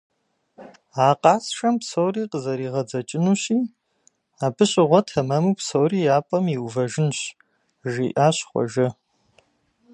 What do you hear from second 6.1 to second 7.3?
я пӀэм иувэжынщ,-